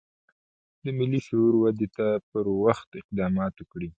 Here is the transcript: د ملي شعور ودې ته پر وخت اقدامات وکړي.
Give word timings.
د 0.83 0.85
ملي 0.97 1.19
شعور 1.27 1.53
ودې 1.57 1.87
ته 1.95 2.07
پر 2.29 2.45
وخت 2.65 2.89
اقدامات 3.01 3.53
وکړي. 3.57 3.89